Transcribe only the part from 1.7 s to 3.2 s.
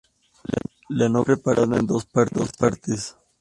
en dos partes.